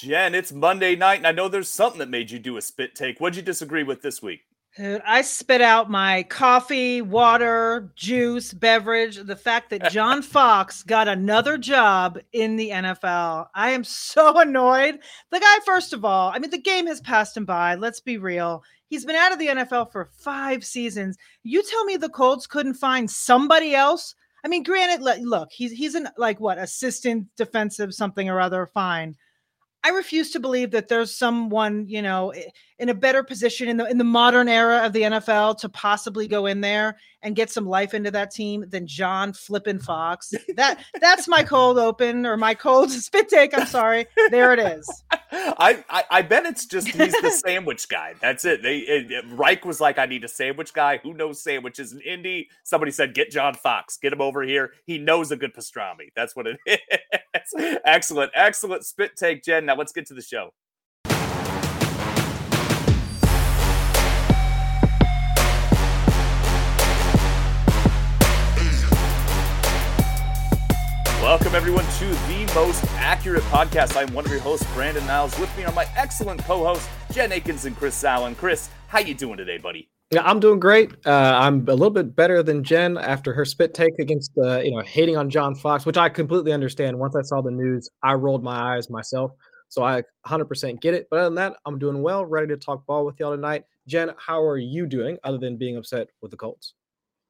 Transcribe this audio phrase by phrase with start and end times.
[0.00, 2.94] Jen, it's Monday night, and I know there's something that made you do a spit
[2.94, 3.20] take.
[3.20, 4.40] What'd you disagree with this week?
[4.78, 9.16] I spit out my coffee, water, juice, beverage.
[9.16, 13.48] The fact that John Fox got another job in the NFL.
[13.54, 15.00] I am so annoyed.
[15.30, 17.74] The guy, first of all, I mean, the game has passed him by.
[17.74, 18.62] Let's be real.
[18.86, 21.18] He's been out of the NFL for five seasons.
[21.42, 24.14] You tell me the Colts couldn't find somebody else?
[24.42, 29.14] I mean, granted, look, he's he's an like what assistant defensive something or other, fine.
[29.82, 32.34] I refuse to believe that there's someone, you know,
[32.78, 36.28] in a better position in the in the modern era of the NFL to possibly
[36.28, 40.32] go in there and get some life into that team than John Flippin Fox.
[40.56, 43.56] That that's my cold open or my cold spit take.
[43.56, 44.06] I'm sorry.
[44.30, 45.04] There it is.
[45.30, 48.14] I, I, I bet it's just he's the sandwich guy.
[48.20, 48.62] That's it.
[48.62, 50.98] They it, it, Reich was like, I need a sandwich guy.
[50.98, 52.48] Who knows sandwiches in Indy?
[52.64, 54.72] Somebody said, get John Fox, get him over here.
[54.84, 56.10] He knows a good pastrami.
[56.14, 57.19] That's what it is.
[57.84, 59.66] excellent, excellent spit take, Jen.
[59.66, 60.52] Now let's get to the show.
[71.22, 73.96] Welcome, everyone, to the most accurate podcast.
[73.96, 75.38] I'm one of your hosts, Brandon Niles.
[75.38, 78.34] With me are my excellent co-hosts, Jen Eakins and Chris Allen.
[78.34, 79.89] Chris, how you doing today, buddy?
[80.12, 80.90] Yeah, I'm doing great.
[81.06, 84.72] Uh, I'm a little bit better than Jen after her spit take against, uh, you
[84.72, 86.98] know, hating on John Fox, which I completely understand.
[86.98, 89.30] Once I saw the news, I rolled my eyes myself.
[89.68, 91.06] So I 100% get it.
[91.10, 93.62] But other than that, I'm doing well, ready to talk ball with y'all tonight.
[93.86, 96.74] Jen, how are you doing other than being upset with the Colts?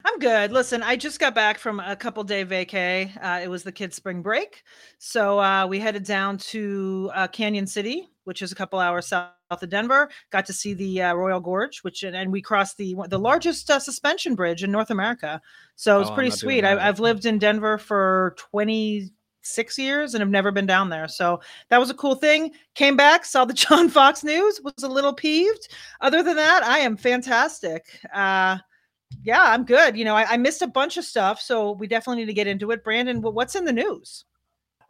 [0.07, 0.51] I'm good.
[0.51, 3.15] Listen, I just got back from a couple day vacay.
[3.23, 4.63] Uh, it was the kids' spring break,
[4.99, 9.33] so uh, we headed down to uh, Cañon City, which is a couple hours south
[9.51, 10.09] of Denver.
[10.31, 13.81] Got to see the uh, Royal Gorge, which and we crossed the the largest uh,
[13.81, 15.43] suspension bridge in North America.
[15.75, 16.65] So it was oh, pretty sweet.
[16.65, 21.09] I, I've lived in Denver for 26 years and have never been down there.
[21.09, 22.53] So that was a cool thing.
[22.77, 25.67] Came back, saw the John Fox news, was a little peeved.
[26.01, 27.85] Other than that, I am fantastic.
[28.15, 28.59] Uh,
[29.25, 29.97] yeah, I'm good.
[29.97, 32.47] You know, I, I, missed a bunch of stuff, so we definitely need to get
[32.47, 32.85] into it.
[32.85, 34.25] Brandon, what's in the news?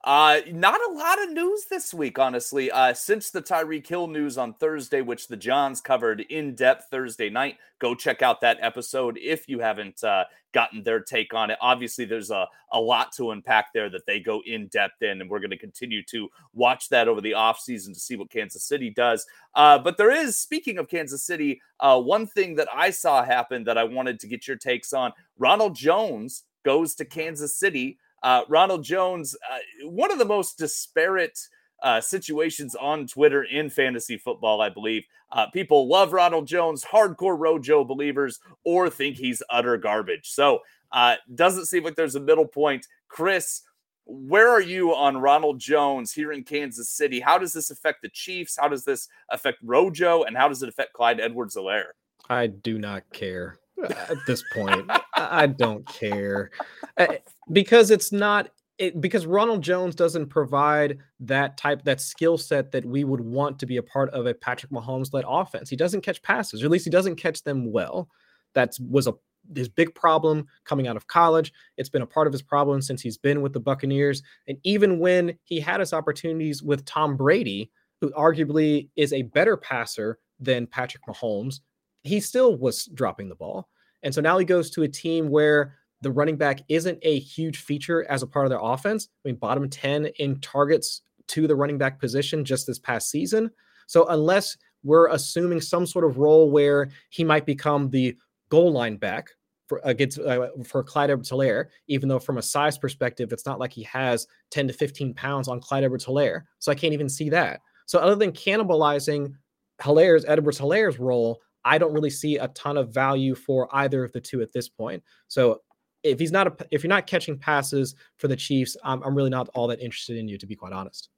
[0.02, 2.70] Uh, not a lot of news this week, honestly.
[2.70, 7.28] Uh, since the Tyreek Hill news on Thursday, which the Johns covered in depth Thursday
[7.28, 10.24] night, go check out that episode if you haven't uh,
[10.54, 11.58] gotten their take on it.
[11.60, 15.28] Obviously, there's a, a lot to unpack there that they go in depth in, and
[15.28, 18.88] we're going to continue to watch that over the offseason to see what Kansas City
[18.88, 19.26] does.
[19.54, 23.64] Uh, but there is, speaking of Kansas City, uh, one thing that I saw happen
[23.64, 27.98] that I wanted to get your takes on Ronald Jones goes to Kansas City.
[28.22, 31.38] Uh, Ronald Jones, uh, one of the most disparate
[31.82, 35.04] uh, situations on Twitter in fantasy football, I believe.
[35.32, 40.28] Uh, people love Ronald Jones, hardcore Rojo believers, or think he's utter garbage.
[40.30, 40.60] So,
[40.92, 42.86] uh, doesn't seem like there's a middle point.
[43.08, 43.62] Chris,
[44.04, 47.20] where are you on Ronald Jones here in Kansas City?
[47.20, 48.58] How does this affect the Chiefs?
[48.60, 50.24] How does this affect Rojo?
[50.24, 51.92] And how does it affect Clyde Edwards Helaire?
[52.28, 54.90] I do not care at this point.
[55.16, 56.50] I don't care
[56.96, 57.06] uh,
[57.52, 62.84] because it's not it, because Ronald Jones doesn't provide that type that skill set that
[62.84, 65.68] we would want to be a part of a Patrick Mahomes led offense.
[65.68, 68.08] He doesn't catch passes, or at least he doesn't catch them well.
[68.54, 69.14] That was a
[69.54, 71.52] his big problem coming out of college.
[71.76, 74.98] It's been a part of his problem since he's been with the Buccaneers, and even
[74.98, 77.70] when he had his opportunities with Tom Brady,
[78.00, 81.60] who arguably is a better passer than Patrick Mahomes,
[82.02, 83.68] he still was dropping the ball.
[84.02, 87.58] And so now he goes to a team where the running back isn't a huge
[87.58, 89.08] feature as a part of their offense.
[89.24, 93.50] I mean, bottom 10 in targets to the running back position just this past season.
[93.86, 98.16] So unless we're assuming some sort of role where he might become the
[98.50, 99.28] goal line back
[99.66, 103.72] for against uh, for Clyde Edwards-Helaire, even though from a size perspective, it's not like
[103.72, 106.42] he has 10 to 15 pounds on Clyde Edwards-Helaire.
[106.58, 107.60] So I can't even see that.
[107.86, 109.34] So other than cannibalizing
[109.80, 114.20] Helaire's Edwards-Helaire's role, I don't really see a ton of value for either of the
[114.20, 115.02] two at this point.
[115.28, 115.60] So
[116.02, 119.30] if he's not a, if you're not catching passes for the Chiefs, I'm, I'm really
[119.30, 121.10] not all that interested in you, to be quite honest.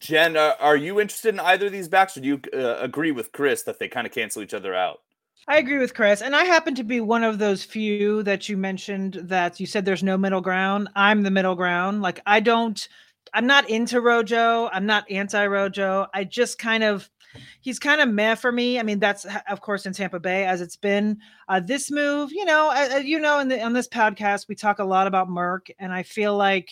[0.00, 3.12] Jen, uh, are you interested in either of these backs, or do you uh, agree
[3.12, 5.00] with Chris that they kind of cancel each other out?
[5.46, 8.56] I agree with Chris, and I happen to be one of those few that you
[8.56, 10.88] mentioned that you said there's no middle ground.
[10.94, 12.02] I'm the middle ground.
[12.02, 12.88] Like I don't,
[13.34, 14.68] I'm not into Rojo.
[14.72, 16.06] I'm not anti Rojo.
[16.14, 17.10] I just kind of
[17.60, 18.78] he's kind of meh for me.
[18.78, 21.18] I mean, that's of course in Tampa Bay as it's been.
[21.48, 24.78] Uh, this move, you know, uh, you know, in the, on this podcast we talk
[24.78, 26.70] a lot about Merck, and I feel like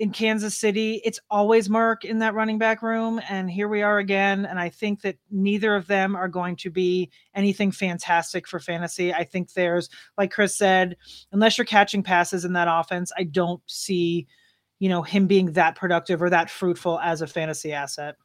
[0.00, 3.98] in Kansas City it's always Merck in that running back room, and here we are
[3.98, 4.44] again.
[4.44, 9.14] And I think that neither of them are going to be anything fantastic for fantasy.
[9.14, 9.88] I think there's,
[10.18, 10.96] like Chris said,
[11.30, 14.26] unless you're catching passes in that offense, I don't see,
[14.80, 18.16] you know, him being that productive or that fruitful as a fantasy asset.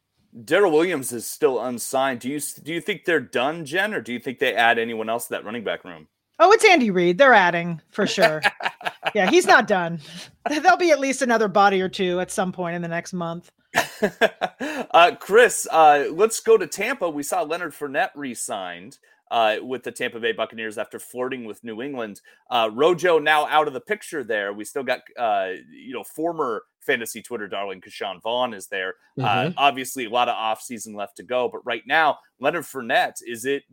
[0.46, 2.20] Darrel Williams is still unsigned.
[2.20, 5.10] Do you do you think they're done, Jen, or do you think they add anyone
[5.10, 6.08] else to that running back room?
[6.42, 7.18] Oh, it's Andy Reid.
[7.18, 8.42] They're adding for sure.
[9.16, 10.00] yeah, he's not done.
[10.50, 13.52] There'll be at least another body or two at some point in the next month.
[14.92, 17.10] uh, Chris, uh, let's go to Tampa.
[17.10, 18.98] We saw Leonard Fournette re-signed
[19.32, 22.22] uh, with the Tampa Bay Buccaneers after flirting with New England.
[22.50, 24.24] Uh, Rojo now out of the picture.
[24.24, 28.96] There, we still got uh, you know former fantasy Twitter darling Ke'Shawn Vaughn is there.
[29.20, 29.54] Uh, mm-hmm.
[29.58, 33.64] obviously, a lot of offseason left to go, but right now, Leonard Fournette is it?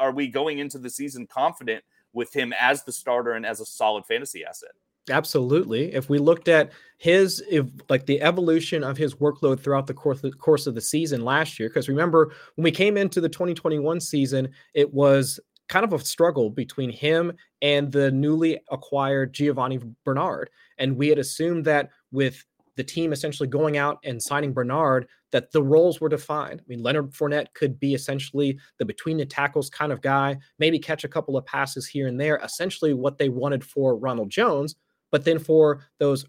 [0.00, 1.84] Are we going into the season confident
[2.14, 4.70] with him as the starter and as a solid fantasy asset.
[5.10, 5.92] Absolutely.
[5.92, 6.72] If we looked at
[7.04, 10.80] his, if like the evolution of his workload throughout the course, the course of the
[10.80, 15.84] season last year, because remember when we came into the 2021 season, it was kind
[15.84, 17.30] of a struggle between him
[17.60, 20.48] and the newly acquired Giovani Bernard.
[20.78, 22.42] And we had assumed that with
[22.76, 26.62] the team essentially going out and signing Bernard, that the roles were defined.
[26.62, 30.78] I mean, Leonard Fournette could be essentially the between the tackles kind of guy, maybe
[30.78, 34.74] catch a couple of passes here and there, essentially what they wanted for Ronald Jones.
[35.12, 36.24] But then for those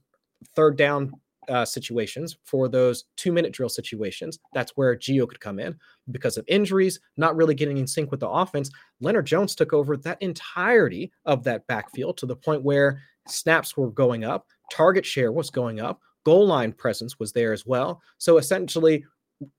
[0.55, 1.11] third down
[1.49, 5.77] uh, situations, for those two minute drill situations, that's where Gio could come in
[6.11, 8.69] because of injuries, not really getting in sync with the offense.
[8.99, 13.91] Leonard Jones took over that entirety of that backfield to the point where snaps were
[13.91, 18.01] going up, target share was going up, goal line presence was there as well.
[18.17, 19.05] So essentially,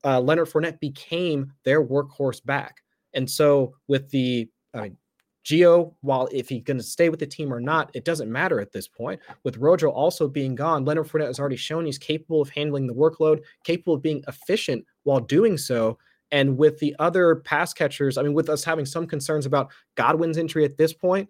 [0.03, 2.81] uh, Leonard Fournette became their workhorse back.
[3.13, 4.97] And so with the, I mean,
[5.47, 8.59] Gio, while if he's going to stay with the team or not, it doesn't matter
[8.59, 9.21] at this point.
[9.43, 12.93] With Rojo also being gone, Leonard Fournette has already shown he's capable of handling the
[12.93, 15.97] workload, capable of being efficient while doing so.
[16.31, 20.37] And with the other pass catchers, I mean, with us having some concerns about Godwin's
[20.37, 21.29] injury at this point,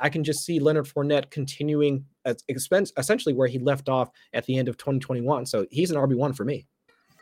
[0.00, 2.04] I, can just see Leonard Fournette continuing
[2.48, 5.46] expense essentially where he left off at the end of 2021.
[5.46, 6.66] So he's an RB one for me.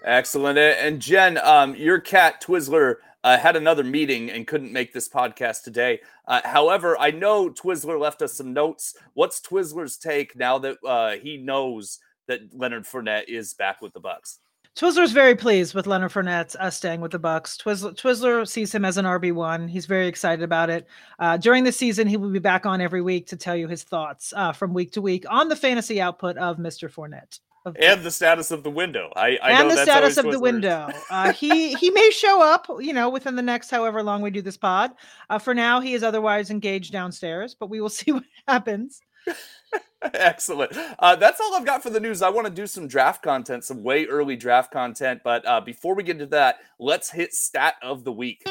[0.05, 0.59] Excellent.
[0.59, 5.63] And Jen, um, your cat Twizzler uh, had another meeting and couldn't make this podcast
[5.65, 6.01] today.
[6.29, 8.95] Uh, however, I know Twizzler left us some notes.
[9.15, 11.99] What's Twizzler's take now that uh, he knows
[12.29, 14.39] that Leonard Fournette is back with the Bucs?
[14.77, 17.57] Twizzler's very pleased with Leonard Fournette uh, staying with the Bucs.
[17.57, 19.69] Twizzler, Twizzler sees him as an RB one.
[19.69, 20.87] He's very excited about it.
[21.19, 23.85] Uh, during the season, he will be back on every week to tell you his
[23.85, 26.93] thoughts uh, from week to week on the fantasy output of Mr.
[26.93, 27.39] Fournette.
[27.65, 29.11] And the status of the window.
[29.17, 30.89] I, I and the status of the window.
[31.11, 34.43] Uh, he he may show up, you know, within the next however long we do
[34.43, 34.93] this pod.
[35.29, 39.01] Uh, for now, he is otherwise engaged downstairs, but we will see what happens.
[40.03, 40.73] Excellent.
[40.99, 42.23] Uh, that's all I've got for the news.
[42.23, 45.21] I want to do some draft content, some way early draft content.
[45.25, 48.43] But uh, before we get into that, let's hit stat of the week.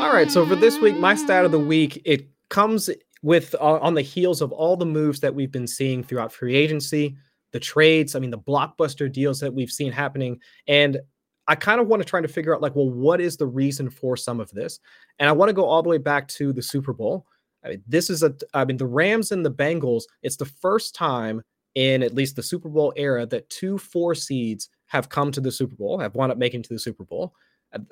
[0.00, 0.30] All right.
[0.30, 2.90] So for this week, my stat of the week, it comes
[3.22, 6.54] with uh, on the heels of all the moves that we've been seeing throughout free
[6.54, 7.16] agency,
[7.52, 10.38] the trades, I mean, the blockbuster deals that we've seen happening.
[10.66, 10.98] And
[11.46, 13.88] I kind of want to try to figure out like, well, what is the reason
[13.90, 14.80] for some of this?
[15.18, 17.26] And I want to go all the way back to the Super Bowl.
[17.64, 20.94] I mean, this is a, I mean, the Rams and the Bengals, it's the first
[20.94, 21.42] time
[21.74, 25.52] in at least the Super Bowl era that two four seeds have come to the
[25.52, 27.34] Super Bowl, have wound up making to the Super Bowl.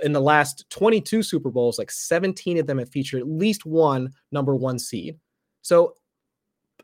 [0.02, 4.10] In the last 22 Super Bowls, like 17 of them have featured at least one
[4.32, 5.18] number one seed.
[5.62, 5.94] So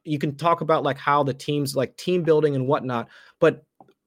[0.05, 3.09] you can talk about like how the teams like team building and whatnot,
[3.41, 3.65] but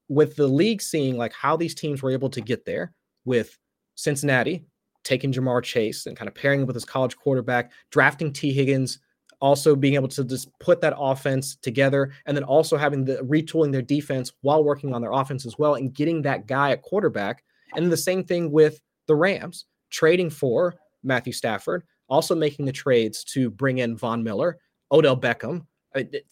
[0.07, 2.93] with the league seeing like how these teams were able to get there
[3.25, 3.57] with
[3.95, 4.65] Cincinnati
[5.05, 8.99] taking Ja'Marr Chase and kind of pairing with his college quarterback, drafting Tee Higgins,
[9.39, 13.71] also being able to just put that offense together, and then also having the retooling
[13.71, 17.43] their defense while working on their offense as well and getting that guy at quarterback.
[17.75, 23.23] And the same thing with the Rams, trading for Matthew Stafford, also making the trades
[23.25, 24.57] to bring in Von Miller,
[24.91, 25.65] Odell Beckham.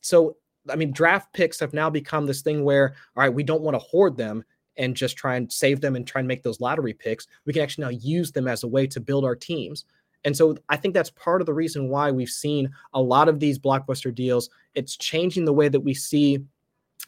[0.02, 0.38] So
[0.70, 3.76] I mean, draft picks have now become this thing where, all right, we don't want
[3.76, 4.44] to hoard them
[4.78, 7.28] and just try and save them and try and make those lottery picks.
[7.46, 9.86] We can actually now use them as a way to build our teams.
[10.24, 13.42] And so I think that's part of the reason why we've seen a lot of
[13.42, 14.50] these blockbuster deals.
[14.74, 16.40] It's changing the way that we see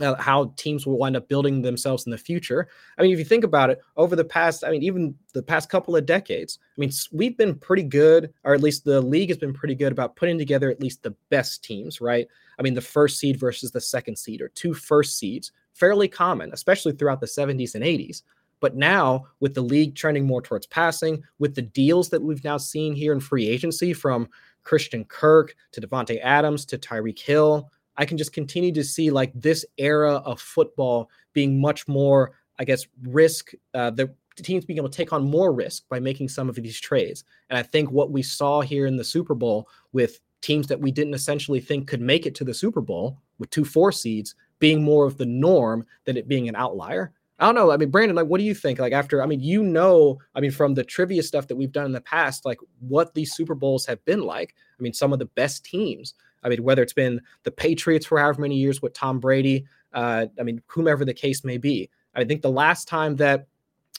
[0.01, 2.67] uh, how teams will wind up building themselves in the future.
[2.97, 5.69] I mean, if you think about it, over the past, I mean, even the past
[5.69, 9.37] couple of decades, I mean, we've been pretty good, or at least the league has
[9.37, 12.27] been pretty good about putting together at least the best teams, right?
[12.59, 16.51] I mean, the first seed versus the second seed, or two first seeds, fairly common,
[16.53, 18.23] especially throughout the 70s and 80s.
[18.61, 22.57] But now, with the league trending more towards passing, with the deals that we've now
[22.57, 24.29] seen here in free agency from
[24.63, 29.31] Christian Kirk to Davante Adams to Tyreek Hill, I can just continue to see like
[29.33, 33.51] this era of football being much more, I guess, risk.
[33.73, 36.79] Uh, the teams being able to take on more risk by making some of these
[36.79, 37.23] trades.
[37.49, 40.91] And I think what we saw here in the Super Bowl with teams that we
[40.91, 44.83] didn't essentially think could make it to the Super Bowl with two four seeds being
[44.83, 47.13] more of the norm than it being an outlier.
[47.39, 47.71] I don't know.
[47.71, 48.79] I mean, Brandon, like, what do you think?
[48.79, 51.85] Like, after, I mean, you know, I mean, from the trivia stuff that we've done
[51.85, 54.55] in the past, like what these Super Bowls have been like.
[54.79, 56.13] I mean, some of the best teams.
[56.45, 60.27] I mean, whether it's been the Patriots for however many years with Tom Brady, uh,
[60.39, 61.89] I mean, whomever the case may be.
[62.13, 63.47] I think the last time that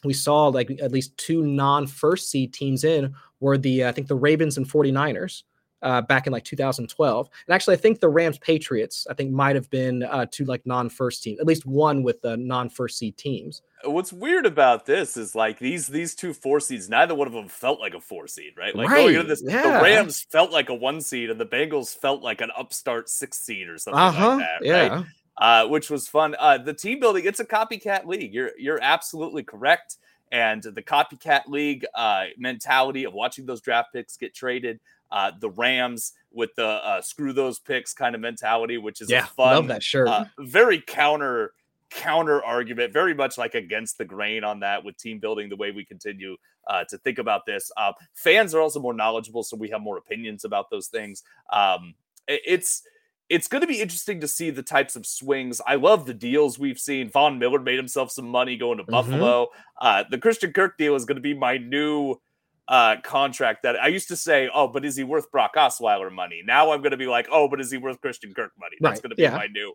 [0.05, 3.93] we saw like at least two non first seed teams in were the, uh, I
[3.93, 5.43] think the Ravens and 49ers
[5.83, 7.29] uh, back in like 2012.
[7.47, 10.65] And actually, I think the Rams Patriots, I think, might have been uh, two like
[10.67, 13.63] non first teams, at least one with the non first seed teams.
[13.85, 17.49] What's weird about this is like these these two four seeds, neither one of them
[17.49, 18.75] felt like a four seed, right?
[18.75, 19.03] Like right.
[19.03, 19.79] going into this, yeah.
[19.79, 23.41] the Rams felt like a one seed, and the Bengals felt like an upstart six
[23.41, 24.29] seed or something uh-huh.
[24.29, 24.89] like that, yeah.
[24.89, 25.07] right?
[25.39, 26.35] Uh, which was fun.
[26.39, 28.33] Uh, the team building, it's a copycat league.
[28.33, 29.99] You're you're absolutely correct.
[30.33, 34.81] And the copycat league uh, mentality of watching those draft picks get traded,
[35.11, 39.25] uh, the Rams with the uh, screw those picks kind of mentality, which is yeah,
[39.25, 40.09] a fun, love that shirt.
[40.09, 41.53] uh, very counter
[41.91, 45.49] counter argument, very much like against the grain on that with team building.
[45.49, 46.37] The way we continue
[46.67, 49.97] uh, to think about this, uh, fans are also more knowledgeable, so we have more
[49.97, 51.23] opinions about those things.
[51.53, 51.95] Um,
[52.27, 52.83] it, it's
[53.29, 55.61] it's going to be interesting to see the types of swings.
[55.67, 57.09] I love the deals we've seen.
[57.11, 58.91] Von Miller made himself some money going to Mhm.
[58.91, 59.49] Buffalo.
[59.81, 62.21] Uh, the Christian Kirk deal is going to be my new
[62.69, 66.43] uh, contract that I used to say, oh, but is he worth Brock Osweiler money?
[66.45, 68.77] Now I'm going to be like, oh, but is he worth Christian Kirk money?
[68.81, 69.37] That's Right, going to be yeah.
[69.37, 69.75] my new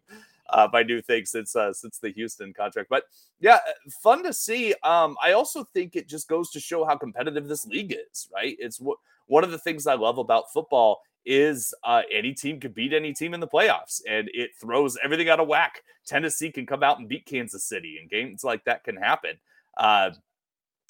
[0.50, 2.90] uh, my new thing since uh, since the Houston contract.
[2.90, 3.04] But
[3.40, 4.74] yeah, uh, fun to see.
[4.84, 8.28] Um, I also think it just goes to show how competitive this league is.
[8.34, 8.58] Right?
[8.60, 12.72] It's what one of the things I love about football is uh, any team can
[12.72, 15.82] beat any team in the playoffs, and it throws everything out of whack.
[16.06, 19.38] Tennessee can come out and beat Kansas City, and games like that can happen.
[19.78, 20.10] Uh,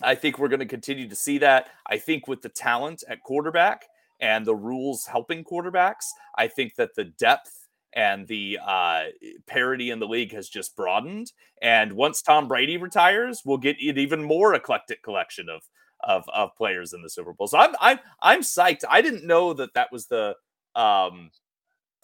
[0.03, 1.67] I think we're going to continue to see that.
[1.87, 3.85] I think with the talent at quarterback
[4.19, 6.05] and the rules helping quarterbacks,
[6.37, 9.03] I think that the depth and the uh,
[9.47, 11.31] parity in the league has just broadened.
[11.61, 15.61] And once Tom Brady retires, we'll get an even more eclectic collection of
[16.03, 17.47] of, of players in the Super Bowl.
[17.47, 18.83] So I'm I'm I'm psyched.
[18.89, 20.35] I didn't know that that was the
[20.75, 21.31] um,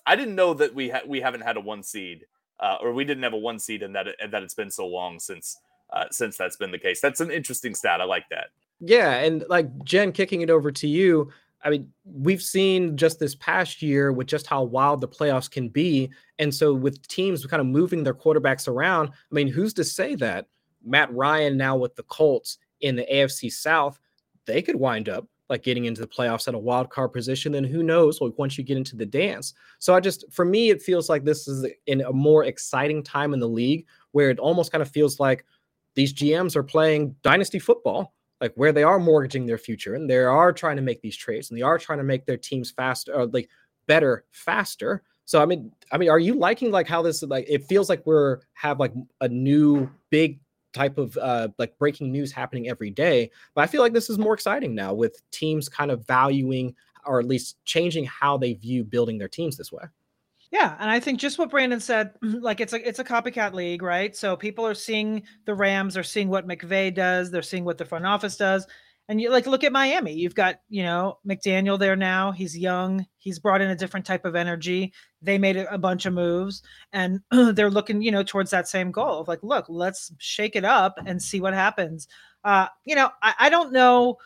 [0.05, 2.25] I didn't know that we ha- we haven't had a one seed
[2.59, 4.87] uh, or we didn't have a one seed and that and that it's been so
[4.87, 5.57] long since
[5.91, 7.01] uh, since that's been the case.
[7.01, 8.01] That's an interesting stat.
[8.01, 8.47] I like that.
[8.79, 11.31] Yeah, and like Jen, kicking it over to you.
[11.63, 15.69] I mean, we've seen just this past year with just how wild the playoffs can
[15.69, 19.09] be, and so with teams kind of moving their quarterbacks around.
[19.09, 20.47] I mean, who's to say that
[20.85, 23.99] Matt Ryan now with the Colts in the AFC South,
[24.45, 27.53] they could wind up like getting into the playoffs at a wild card position.
[27.53, 28.19] Then who knows?
[28.19, 29.53] Like once you get into the dance.
[29.79, 33.33] So I just, for me, it feels like this is in a more exciting time
[33.33, 35.45] in the league where it almost kind of feels like
[35.97, 40.19] these GMs are playing dynasty football, like where they are mortgaging their future and they
[40.19, 43.11] are trying to make these trades and they are trying to make their teams faster,
[43.15, 43.49] or like
[43.87, 45.01] better, faster.
[45.25, 48.05] So I mean, I mean, are you liking like how this like it feels like
[48.05, 50.39] we're have like a new big
[50.71, 54.19] type of uh like breaking news happening every day, but I feel like this is
[54.19, 56.75] more exciting now with teams kind of valuing
[57.07, 59.85] or at least changing how they view building their teams this way.
[60.51, 63.81] Yeah, and I think just what Brandon said, like it's a it's a copycat league,
[63.81, 64.15] right?
[64.15, 67.85] So people are seeing the Rams, they're seeing what McVay does, they're seeing what the
[67.85, 68.65] front office does.
[69.09, 70.13] And you like look at Miami.
[70.13, 72.33] You've got, you know, McDaniel there now.
[72.33, 73.05] He's young.
[73.19, 74.91] He's brought in a different type of energy.
[75.21, 76.61] They made a, a bunch of moves
[76.91, 80.65] and they're looking, you know, towards that same goal of like, look, let's shake it
[80.65, 82.09] up and see what happens.
[82.43, 84.17] Uh, you know, I, I don't know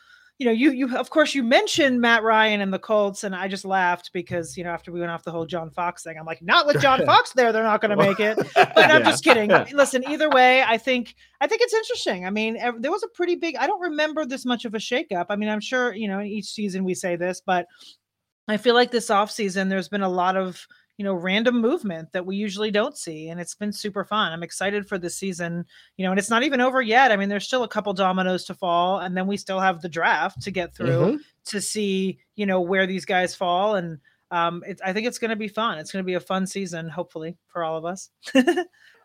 [0.42, 3.48] you know, you you of course you mentioned Matt Ryan and the Colts, and I
[3.48, 6.26] just laughed because you know after we went off the whole John Fox thing, I'm
[6.26, 8.40] like, not with John Fox there, they're not going to make it.
[8.56, 9.52] But I'm just kidding.
[9.72, 12.26] Listen, either way, I think I think it's interesting.
[12.26, 13.56] I mean, there was a pretty big.
[13.56, 15.28] I don't remember this much of a shakeup.
[15.30, 17.68] I mean, I'm sure you know each season we say this, but
[18.48, 20.66] I feel like this offseason there's been a lot of
[21.02, 24.44] you know random movement that we usually don't see and it's been super fun i'm
[24.44, 25.66] excited for this season
[25.98, 28.46] you know and it's not even over yet i mean there's still a couple dominoes
[28.46, 31.18] to fall and then we still have the draft to get through Mhm.
[31.46, 33.98] to see you know where these guys fall and
[34.30, 36.46] um it, i think it's going to be fun it's going to be a fun
[36.46, 38.10] season hopefully for all of us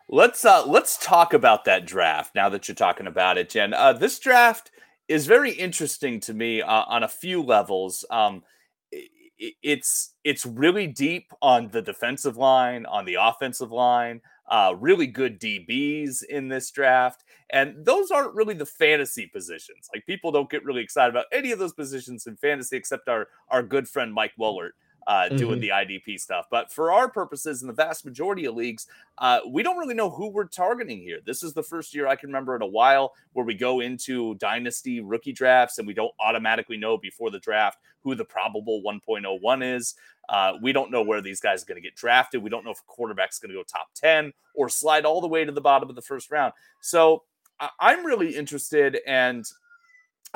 [0.09, 3.73] Let's uh let's talk about that draft now that you're talking about it, Jen.
[3.73, 4.71] Uh, this draft
[5.09, 8.05] is very interesting to me uh, on a few levels.
[8.09, 8.56] Um, i- i-
[9.39, 14.21] it's it's really deep on the defensive line, on the offensive line.
[14.49, 19.89] Uh, really good DBs in this draft, and those aren't really the fantasy positions.
[19.93, 23.27] Like people don't get really excited about any of those positions in fantasy, except our
[23.49, 24.71] our good friend Mike Woellert
[25.07, 25.61] uh, doing mm-hmm.
[25.61, 26.47] the IDP stuff.
[26.51, 28.87] But for our purposes, in the vast majority of leagues,
[29.17, 31.19] uh, we don't really know who we're targeting here.
[31.25, 34.35] This is the first year I can remember in a while where we go into
[34.35, 39.75] dynasty rookie drafts and we don't automatically know before the draft who the probable 1.01
[39.75, 39.95] is.
[40.27, 42.43] Uh, we don't know where these guys are going to get drafted.
[42.43, 45.27] We don't know if a quarterback's going to go top 10 or slide all the
[45.27, 46.51] way to the bottom of the first round.
[46.81, 47.23] So
[47.61, 49.45] I- I'm really interested and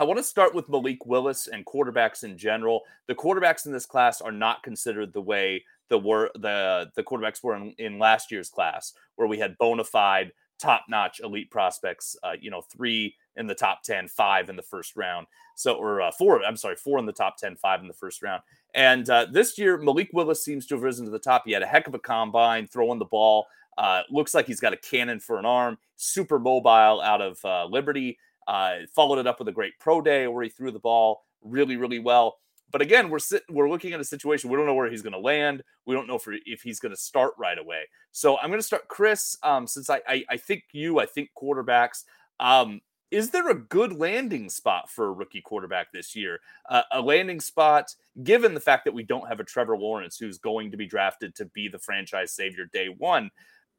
[0.01, 2.81] I want to start with Malik Willis and quarterbacks in general.
[3.05, 7.43] The quarterbacks in this class are not considered the way the were the the quarterbacks
[7.43, 12.15] were in, in last year's class, where we had bona fide, top notch elite prospects.
[12.23, 15.27] Uh, you know, three in the top 10, five in the first round.
[15.53, 18.23] So, or uh, four, I'm sorry, four in the top 10, five in the first
[18.23, 18.41] round.
[18.73, 21.43] And uh, this year, Malik Willis seems to have risen to the top.
[21.45, 23.45] He had a heck of a combine throwing the ball.
[23.77, 27.65] Uh, looks like he's got a cannon for an arm, super mobile out of uh,
[27.65, 28.17] Liberty.
[28.47, 31.77] Uh, followed it up with a great pro day where he threw the ball really,
[31.77, 32.37] really well.
[32.71, 35.13] But again, we're sitting, we're looking at a situation we don't know where he's going
[35.13, 35.61] to land.
[35.85, 37.83] We don't know if, if he's going to start right away.
[38.11, 39.37] So I'm going to start Chris.
[39.43, 42.03] Um, since I, I, I think you, I think quarterbacks.
[42.39, 42.81] Um,
[43.11, 46.39] is there a good landing spot for a rookie quarterback this year?
[46.69, 47.93] Uh, a landing spot,
[48.23, 51.35] given the fact that we don't have a Trevor Lawrence who's going to be drafted
[51.35, 53.29] to be the franchise savior day one.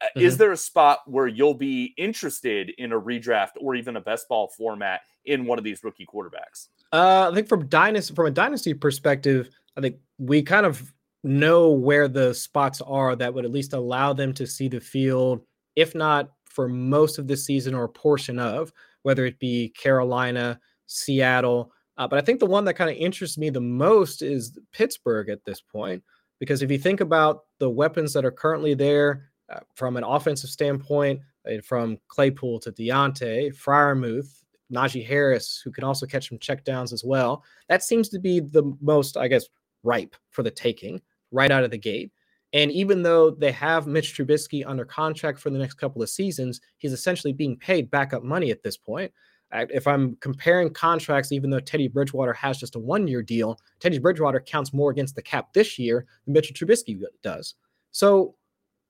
[0.02, 0.26] Uh, mm-hmm.
[0.26, 4.28] Is there a spot where you'll be interested in a redraft or even a best
[4.28, 6.68] ball format in one of these rookie quarterbacks?
[6.92, 10.92] Uh, I think from dynasty, from a dynasty perspective, I think we kind of
[11.25, 15.40] know where the spots are that would at least allow them to see the field,
[15.76, 20.61] if not for most of the season or a portion of, whether it be Carolina,
[20.87, 21.73] Seattle.
[21.97, 25.28] Uh, but I think the one that kind of interests me the most is Pittsburgh
[25.28, 26.02] at this point,
[26.40, 29.30] because if you think about the weapons that are currently there,
[29.75, 31.21] from an offensive standpoint,
[31.64, 37.44] from Claypool to Diontae, Freiermuth, Najee Harris, who can also catch some checkdowns as well.
[37.68, 39.47] That seems to be the most, I guess,
[39.82, 42.11] ripe for the taking right out of the gate.
[42.54, 46.61] And even though they have Mitch Trubisky under contract for the next couple of seasons,
[46.78, 49.11] he's essentially being paid backup money at this point.
[49.54, 53.99] If I'm comparing contracts, even though Teddy Bridgewater has just a one year deal, Teddy
[53.99, 57.54] Bridgewater counts more against the cap this year than Mitchell Trubisky does.
[57.90, 58.35] So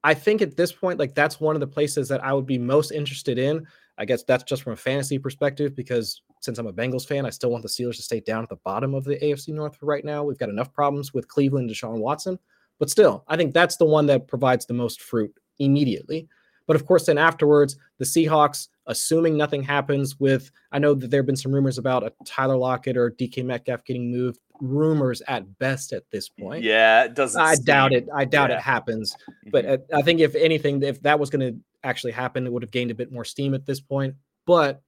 [0.05, 2.59] I think at this point, like that's one of the places that I would be
[2.59, 3.67] most interested in.
[3.99, 7.31] I guess that's just from a fantasy perspective because since I'm a Bengals fan, I
[7.31, 10.05] still want the Steelers to stay down at the bottom of the AFC North right
[10.05, 10.25] now.
[10.25, 12.39] We've got enough problems with Cleveland and Deshaun Watson,
[12.79, 16.29] but still, I think that's the one that provides the most fruit immediately.
[16.67, 21.21] But of course, then afterwards, the Seahawks, assuming nothing happens with, I know that there
[21.21, 25.59] have been some rumors about a Tyler Lockett or DK Metcalf getting moved rumors at
[25.59, 26.63] best at this point.
[26.63, 27.41] Yeah, it doesn't.
[27.41, 28.09] I seem, doubt it.
[28.15, 28.57] I doubt yeah.
[28.57, 29.15] it happens.
[29.51, 29.97] But mm-hmm.
[29.97, 32.91] I think if anything, if that was going to actually happen, it would have gained
[32.91, 34.15] a bit more steam at this point.
[34.47, 34.81] But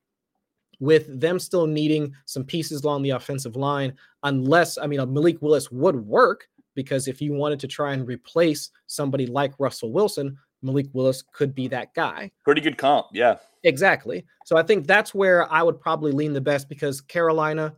[0.81, 5.71] with them still needing some pieces along the offensive line, unless I mean, Malik Willis
[5.71, 10.87] would work because if you wanted to try and replace somebody like Russell Wilson, Malik
[10.93, 12.31] Willis could be that guy.
[12.45, 13.37] Pretty good comp, yeah.
[13.65, 14.25] Exactly.
[14.45, 17.75] So I think that's where I would probably lean the best because Carolina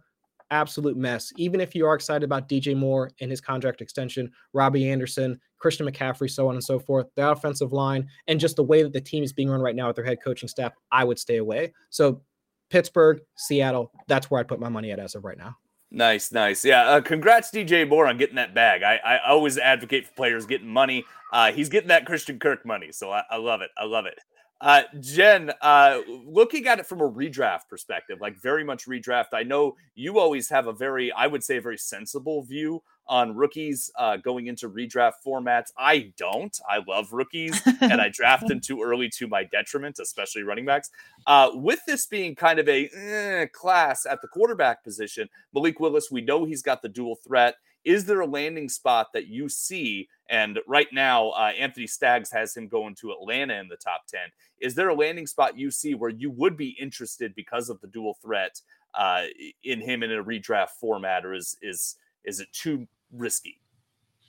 [0.50, 1.32] absolute mess.
[1.36, 5.86] Even if you are excited about DJ Moore and his contract extension, Robbie Anderson, Christian
[5.86, 9.00] McCaffrey, so on and so forth, the offensive line, and just the way that the
[9.00, 11.72] team is being run right now with their head coaching staff, I would stay away.
[11.90, 12.22] So
[12.70, 15.56] Pittsburgh, Seattle, that's where I'd put my money at as of right now.
[15.90, 16.64] Nice, nice.
[16.64, 16.82] Yeah.
[16.88, 18.82] Uh, congrats, DJ Moore, on getting that bag.
[18.82, 21.04] I, I always advocate for players getting money.
[21.32, 22.90] Uh, he's getting that Christian Kirk money.
[22.90, 23.70] So I, I love it.
[23.78, 24.18] I love it.
[24.60, 29.42] Uh, Jen, uh, looking at it from a redraft perspective, like very much redraft, I
[29.42, 33.90] know you always have a very, I would say, a very sensible view on rookies
[33.96, 35.72] uh, going into redraft formats.
[35.78, 36.58] I don't.
[36.68, 40.90] I love rookies and I draft them too early to my detriment, especially running backs.
[41.26, 46.10] Uh, with this being kind of a eh, class at the quarterback position, Malik Willis,
[46.10, 47.56] we know he's got the dual threat.
[47.86, 50.08] Is there a landing spot that you see?
[50.28, 54.20] And right now, uh, Anthony Staggs has him going to Atlanta in the top 10.
[54.60, 57.86] Is there a landing spot you see where you would be interested because of the
[57.86, 58.60] dual threat
[58.94, 59.22] uh,
[59.62, 63.60] in him in a redraft format, or is is is it too risky?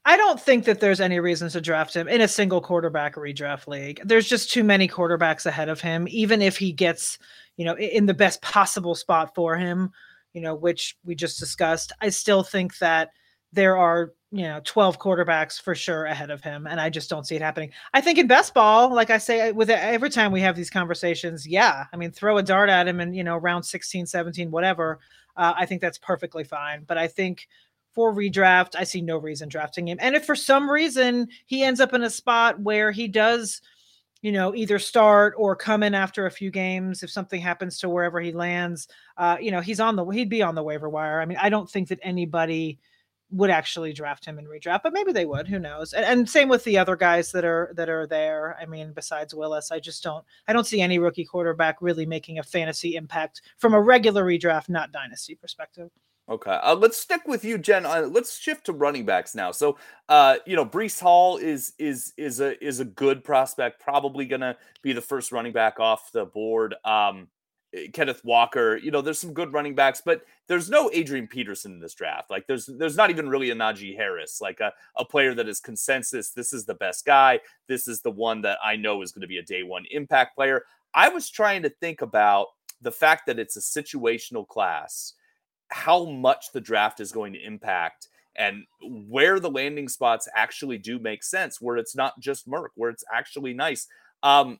[0.05, 3.67] I don't think that there's any reason to draft him in a single quarterback redraft
[3.67, 4.01] league.
[4.05, 6.07] There's just too many quarterbacks ahead of him.
[6.09, 7.17] Even if he gets,
[7.57, 9.91] you know, in the best possible spot for him,
[10.33, 13.09] you know, which we just discussed, I still think that
[13.57, 17.25] there are you know 12 quarterbacks for sure ahead of him and i just don't
[17.25, 17.71] see it happening.
[17.93, 21.47] I think in best ball like i say with every time we have these conversations
[21.47, 24.99] yeah i mean throw a dart at him and you know round 16 17 whatever
[25.37, 26.83] uh, i think that's perfectly fine.
[26.85, 27.47] But i think
[27.93, 29.97] for redraft i see no reason drafting him.
[29.99, 33.61] And if for some reason he ends up in a spot where he does
[34.21, 37.89] you know either start or come in after a few games if something happens to
[37.89, 41.21] wherever he lands uh, you know he's on the he'd be on the waiver wire.
[41.21, 42.77] I mean i don't think that anybody
[43.31, 45.47] would actually draft him in redraft, but maybe they would.
[45.47, 45.93] Who knows?
[45.93, 48.55] And, and, same with the other guys that are that are there.
[48.59, 52.39] I mean, besides Willis, I just don't I don't see any rookie quarterback really making
[52.39, 55.89] a fantasy impact from a regular redraft, not dynasty perspective.
[56.29, 57.85] Okay, uh, let's stick with you, Jen.
[57.85, 59.51] Uh, let's shift to running backs now.
[59.51, 59.77] So,
[60.09, 63.79] uh, you know, Breece Hall is is is a is a good prospect.
[63.79, 66.75] Probably going to be the first running back off the board.
[66.83, 67.29] Um,
[67.93, 68.77] Kenneth Walker.
[68.77, 72.29] You know, there's some good running backs, but there's no Adrian Peterson in this draft.
[72.29, 75.59] Like, there's there's not even really a Najee Harris, like a, a player that is
[75.59, 76.31] consensus.
[76.31, 77.39] This is the best guy.
[77.67, 80.35] This is the one that I know is going to be a day one impact
[80.35, 80.63] player.
[80.93, 82.47] I was trying to think about
[82.81, 85.13] the fact that it's a situational class
[85.69, 90.99] how much the draft is going to impact and where the landing spots actually do
[90.99, 93.87] make sense, where it's not just Merc, where it's actually nice.
[94.21, 94.59] Um,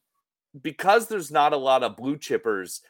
[0.62, 2.82] because there's not a lot of blue chippers,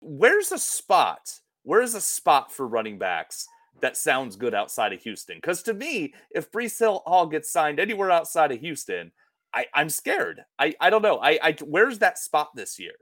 [0.00, 1.40] where's a spot?
[1.62, 3.46] Where's a spot for running backs
[3.80, 5.36] that sounds good outside of Houston?
[5.36, 9.12] Because to me, if Breece Hall gets signed anywhere outside of Houston,
[9.52, 10.42] I, I'm scared.
[10.58, 11.18] I, I don't know.
[11.18, 12.92] I, I where's that spot this year?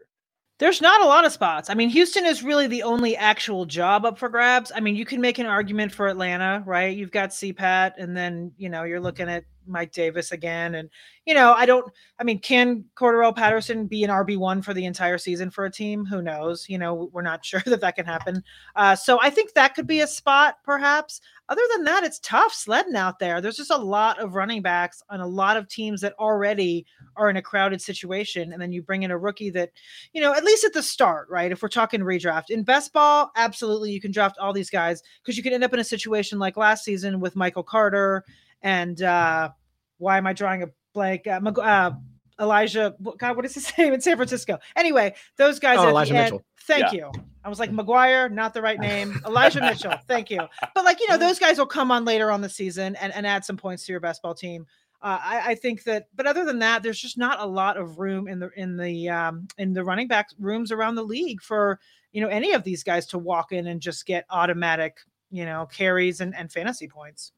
[0.59, 1.71] There's not a lot of spots.
[1.71, 4.73] I mean, Houston is really the only actual job up for grabs.
[4.75, 6.97] I mean, you can make an argument for Atlanta, right?
[6.97, 10.91] You've got CPAT, and then you know you're looking at Mike Davis again, and
[11.25, 11.91] you know I don't.
[12.19, 15.71] I mean, can Cordarrelle Patterson be an RB one for the entire season for a
[15.71, 16.05] team?
[16.07, 16.69] Who knows?
[16.69, 18.43] You know, we're not sure that that can happen.
[18.75, 22.53] Uh, so I think that could be a spot, perhaps other than that, it's tough
[22.53, 23.41] sledding out there.
[23.41, 26.85] There's just a lot of running backs on a lot of teams that already
[27.17, 28.53] are in a crowded situation.
[28.53, 29.71] And then you bring in a rookie that,
[30.13, 31.51] you know, at least at the start, right?
[31.51, 35.39] If we're talking redraft in best ball, absolutely you can draft all these guys because
[35.39, 38.25] you can end up in a situation like last season with Michael Carter
[38.61, 39.51] and uh
[39.99, 41.27] why am I drawing a blank?
[41.27, 41.93] Uh, uh
[42.41, 44.59] Elijah, God, what is his name in San Francisco?
[44.77, 45.79] Anyway, those guys.
[45.79, 46.45] Oh, Elijah Mitchell.
[46.61, 47.11] Thank yeah.
[47.15, 47.23] you.
[47.45, 49.21] I was like McGuire, not the right name.
[49.27, 49.95] Elijah Mitchell.
[50.07, 50.41] Thank you.
[50.75, 53.27] But like you know, those guys will come on later on the season and, and
[53.27, 54.67] add some points to your best ball team.
[55.01, 58.01] Uh, I, I, think that, but other than that, there's just not a lot of
[58.01, 61.79] room in the in the um, in the running back rooms around the league for
[62.13, 64.99] you know any of these guys to walk in and just get automatic
[65.31, 67.33] you know carries and, and fantasy points.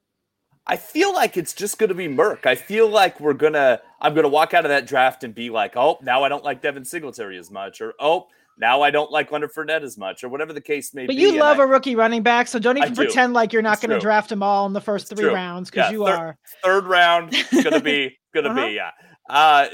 [0.70, 2.46] I feel like it's just going to be Merc.
[2.46, 3.80] I feel like we're gonna.
[4.00, 6.44] I'm going to walk out of that draft and be like, oh, now I don't
[6.44, 10.22] like Devin Singletary as much, or oh, now I don't like Leonard Fournette as much,
[10.22, 11.24] or whatever the case may but be.
[11.24, 13.80] But you love I, a rookie running back, so don't even pretend like you're not
[13.80, 16.38] going to draft them all in the first three rounds because yeah, you are.
[16.62, 18.66] Third round going to be going to uh-huh.
[18.68, 18.90] be yeah.
[19.28, 19.66] Uh,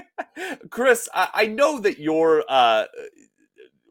[0.70, 2.86] Chris, I, I, know that you're uh,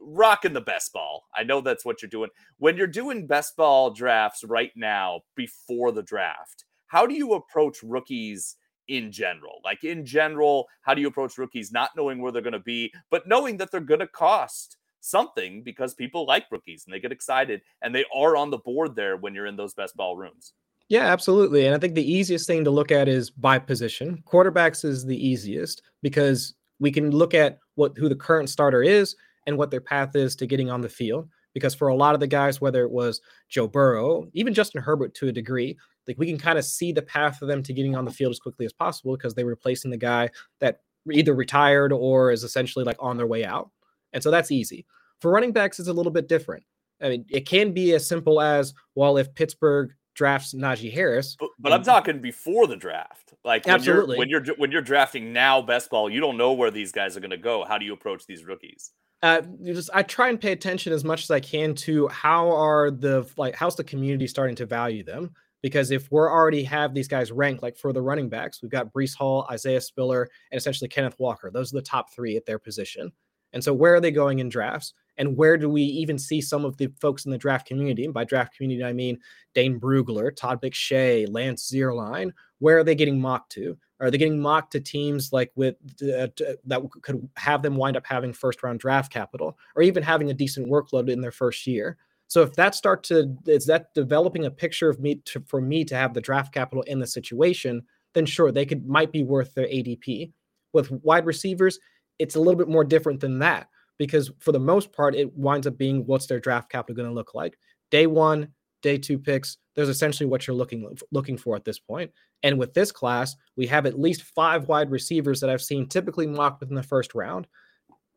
[0.06, 1.26] rocking the best ball.
[1.36, 2.30] I know that's what you're doing.
[2.58, 7.84] When you're doing best ball drafts right now before the draft, how do you approach
[7.84, 9.60] rookies in general?
[9.64, 12.94] Like in general, how do you approach rookies not knowing where they're going to be,
[13.10, 17.12] but knowing that they're going to cost something because people like rookies and they get
[17.12, 20.54] excited and they are on the board there when you're in those best ball rooms?
[20.88, 21.66] Yeah, absolutely.
[21.66, 24.24] And I think the easiest thing to look at is by position.
[24.28, 29.16] Quarterbacks is the easiest because we can look at what who the current starter is
[29.46, 31.28] and what their path is to getting on the field.
[31.54, 35.14] Because for a lot of the guys, whether it was Joe Burrow, even Justin Herbert
[35.16, 35.78] to a degree,
[36.08, 38.32] like we can kind of see the path of them to getting on the field
[38.32, 40.30] as quickly as possible because they're replacing the guy
[40.60, 40.82] that
[41.12, 43.72] either retired or is essentially like on their way out.
[44.14, 44.86] And so that's easy.
[45.22, 46.64] For running backs, it's a little bit different.
[47.02, 51.36] I mean, it can be as simple as well, if Pittsburgh drafts Najee Harris.
[51.40, 53.34] But, but I'm talking before the draft.
[53.44, 54.16] Like when absolutely.
[54.16, 57.16] you're when you're when you're drafting now best ball, you don't know where these guys
[57.16, 57.66] are going to go.
[57.66, 58.92] How do you approach these rookies?
[59.26, 62.92] Uh, just I try and pay attention as much as I can to how are
[62.92, 65.34] the like how's the community starting to value them
[65.64, 68.94] because if we're already have these guys ranked like for the running backs, we've got
[68.94, 71.50] Breece Hall, Isaiah Spiller, and essentially Kenneth Walker.
[71.50, 73.12] Those are the top three at their position.
[73.52, 74.94] And so where are they going in drafts?
[75.18, 78.06] And where do we even see some of the folks in the draft community?
[78.06, 79.18] And by draft community, I mean
[79.56, 82.30] Dane Brugler, Todd McShay, Lance Zierlein.
[82.60, 83.76] Where are they getting mocked to?
[84.00, 86.28] Are they getting mocked to teams like with uh,
[86.66, 90.34] that could have them wind up having first round draft capital or even having a
[90.34, 91.98] decent workload in their first year?
[92.28, 95.86] So if that start to is that developing a picture of me to, for me
[95.86, 99.54] to have the draft capital in the situation, then sure they could might be worth
[99.54, 100.32] their ADP.
[100.74, 101.80] With wide receivers,
[102.20, 105.68] it's a little bit more different than that because for the most part it winds
[105.68, 107.58] up being what's their draft capital going to look like.
[107.92, 108.48] Day 1,
[108.86, 112.12] day 2 picks, there's essentially what you're looking looking for at this point.
[112.44, 116.28] And with this class, we have at least 5 wide receivers that I've seen typically
[116.28, 117.48] mocked within the first round.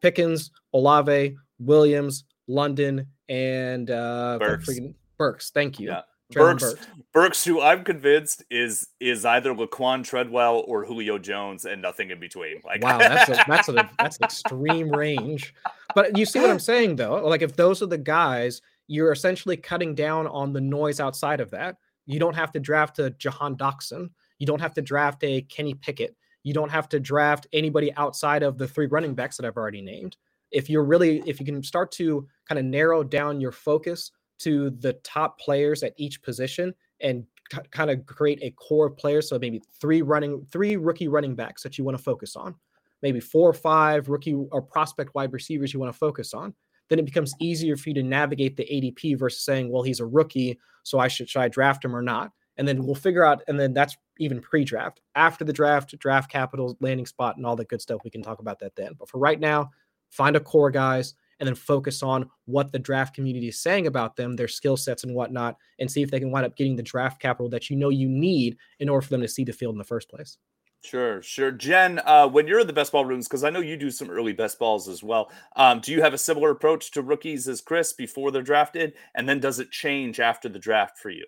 [0.02, 4.78] Pickens, Olave, Williams, London, and uh, Burks.
[5.16, 5.50] Burks.
[5.50, 5.88] Thank you.
[5.88, 6.02] Yeah.
[6.30, 11.80] Burks, Burks, Burks, who I'm convinced is is either Laquon Treadwell or Julio Jones, and
[11.80, 12.60] nothing in between.
[12.66, 15.54] Like, wow, that's a, that's a, that's extreme range.
[15.94, 17.26] But you see what I'm saying, though.
[17.26, 21.50] Like, if those are the guys, you're essentially cutting down on the noise outside of
[21.50, 21.76] that.
[22.06, 24.10] You don't have to draft a Jahan Dotson.
[24.38, 26.16] You don't have to draft a Kenny Pickett.
[26.42, 29.82] You don't have to draft anybody outside of the three running backs that I've already
[29.82, 30.16] named.
[30.50, 34.70] If you're really, if you can start to kind of narrow down your focus to
[34.70, 37.24] the top players at each position and
[37.70, 41.62] kind of create a core of players, so maybe three running, three rookie running backs
[41.62, 42.54] that you want to focus on,
[43.02, 46.54] maybe four or five rookie or prospect wide receivers you want to focus on,
[46.88, 50.06] then it becomes easier for you to navigate the ADP versus saying, well, he's a
[50.06, 52.32] rookie, so I should I draft him or not?
[52.56, 55.00] And then we'll figure out, and then that's even pre-draft.
[55.14, 58.00] After the draft, draft capital, landing spot, and all that good stuff.
[58.04, 58.94] We can talk about that then.
[58.98, 59.70] But for right now,
[60.10, 64.16] find a core guys and then focus on what the draft community is saying about
[64.16, 66.82] them, their skill sets and whatnot, and see if they can wind up getting the
[66.82, 69.74] draft capital that you know you need in order for them to see the field
[69.74, 70.38] in the first place.
[70.80, 71.50] Sure, sure.
[71.50, 74.10] Jen, uh, when you're in the best ball rooms, because I know you do some
[74.10, 77.60] early best balls as well, um, do you have a similar approach to rookies as
[77.60, 78.94] Chris before they're drafted?
[79.14, 81.26] And then does it change after the draft for you?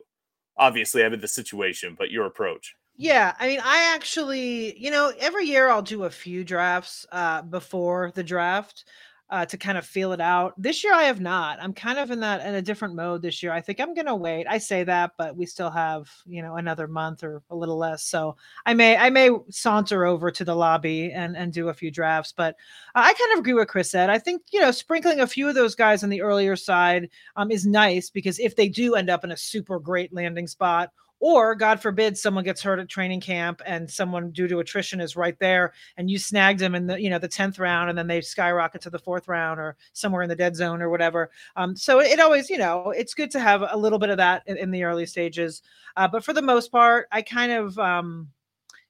[0.57, 2.77] Obviously, I'm in the situation, but your approach.
[2.97, 7.43] Yeah, I mean, I actually, you know, every year I'll do a few drafts uh,
[7.43, 8.85] before the draft
[9.31, 10.61] uh, to kind of feel it out.
[10.61, 11.63] This year I have not.
[11.63, 13.53] I'm kind of in that in a different mode this year.
[13.53, 14.47] I think I'm gonna wait.
[14.49, 18.03] I say that, but we still have you know another month or a little less.
[18.03, 21.93] So I may I may saunter over to the lobby and and do a few
[21.93, 22.33] drafts.
[22.37, 22.57] But
[22.95, 24.11] I kind of agree with Chris said.
[24.11, 27.53] I think you know sprinkling a few of those guys on the earlier side um,
[27.53, 30.91] is nice because if they do end up in a super great landing spot
[31.21, 35.17] or god forbid someone gets hurt at training camp and someone due to attrition is
[35.17, 38.07] right there and you snagged them in the you know the 10th round and then
[38.07, 41.31] they skyrocket to the fourth round or somewhere in the dead zone or whatever.
[41.57, 44.43] Um, so it always you know it's good to have a little bit of that
[44.47, 45.63] in, in the early stages.
[45.97, 48.29] Uh, but for the most part i kind of um,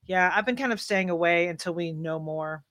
[0.06, 2.64] yeah i've been kind of staying away until we know more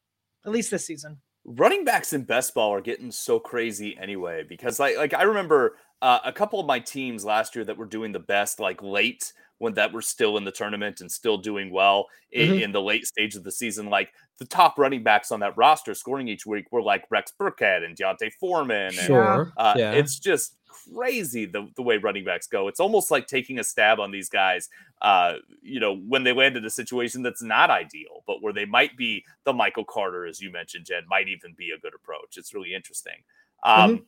[0.46, 1.18] at least this season.
[1.46, 5.76] Running backs in best ball are getting so crazy anyway because like like i remember
[6.02, 9.34] uh, a couple of my teams last year that were doing the best like late
[9.60, 12.64] when that were still in the tournament and still doing well in, mm-hmm.
[12.64, 13.90] in, the late stage of the season.
[13.90, 17.86] Like the top running backs on that roster scoring each week were like Rex Burkhead
[17.86, 18.88] and D'Onta Foreman.
[18.88, 19.54] And, sure.
[19.58, 19.92] Uh, yeah.
[19.92, 22.68] It's just crazy the, the way running backs go.
[22.68, 24.70] It's almost like taking a stab on these guys,
[25.02, 28.66] uh, you know, when they land in a situation that's not ideal, but where they
[28.66, 32.38] might be the Michael Carter, as you mentioned, Jen, might even be a good approach.
[32.38, 33.24] It's really interesting.
[33.64, 34.04] Um, mm-hmm.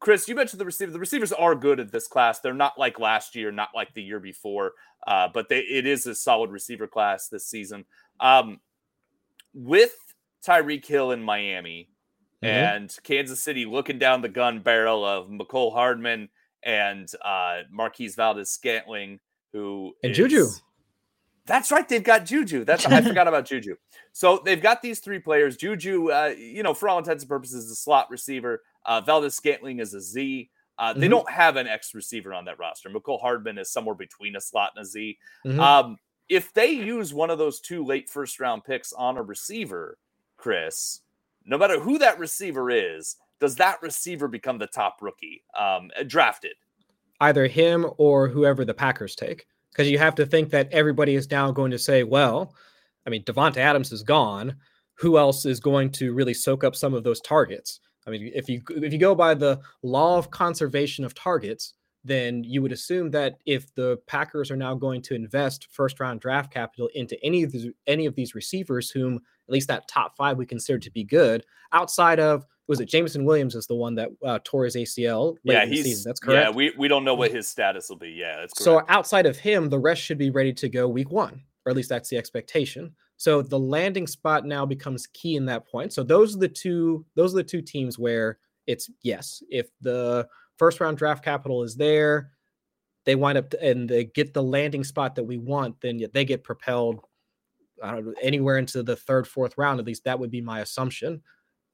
[0.00, 0.90] Chris, you mentioned the receiver.
[0.90, 2.40] The receivers are good at this class.
[2.40, 4.72] They're not like last year, not like the year before,
[5.06, 7.84] uh, but they, it is a solid receiver class this season.
[8.18, 8.60] Um,
[9.52, 9.94] with
[10.44, 11.90] Tyreek Hill in Miami
[12.42, 12.46] mm-hmm.
[12.46, 16.30] and Kansas City looking down the gun barrel of Mecole Hardman
[16.62, 19.20] and uh, Marquez Valdes-Scantling,
[19.52, 20.46] who and is, Juju.
[21.50, 21.88] That's right.
[21.88, 22.64] They've got Juju.
[22.64, 23.74] That's I forgot about Juju.
[24.12, 25.56] So they've got these three players.
[25.56, 28.62] Juju, uh, you know, for all intents and purposes, is a slot receiver.
[28.86, 30.48] Uh, Valdes-Scantling is a Z.
[30.78, 31.10] Uh, they mm-hmm.
[31.10, 32.88] don't have an X receiver on that roster.
[32.88, 35.18] Mecole Hardman is somewhere between a slot and a Z.
[35.44, 35.58] Mm-hmm.
[35.58, 35.96] Um,
[36.28, 39.98] if they use one of those two late first round picks on a receiver,
[40.36, 41.00] Chris,
[41.44, 46.52] no matter who that receiver is, does that receiver become the top rookie um, drafted?
[47.20, 49.46] Either him or whoever the Packers take.
[49.72, 52.54] Because you have to think that everybody is now going to say, well,
[53.06, 54.56] I mean, Davante Adams is gone.
[54.94, 57.80] Who else is going to really soak up some of those targets?
[58.06, 62.42] I mean, if you if you go by the law of conservation of targets, then
[62.44, 66.52] you would assume that if the Packers are now going to invest first round draft
[66.52, 70.38] capital into any of these any of these receivers, whom at least that top five
[70.38, 74.10] we consider to be good, outside of was it Jameson Williams is the one that
[74.24, 76.04] uh, tore his ACL yeah, season.
[76.08, 76.50] That's correct.
[76.50, 78.10] Yeah, we, we don't know what his status will be.
[78.10, 78.64] Yeah, that's correct.
[78.64, 81.76] So outside of him, the rest should be ready to go week one, or at
[81.76, 82.94] least that's the expectation.
[83.16, 85.92] So the landing spot now becomes key in that point.
[85.92, 90.28] So those are the two those are the two teams where it's yes, if the
[90.56, 92.30] first round draft capital is there,
[93.04, 96.44] they wind up and they get the landing spot that we want, then they get
[96.44, 97.00] propelled
[97.82, 99.80] I don't know, anywhere into the third, fourth round.
[99.80, 101.20] At least that would be my assumption.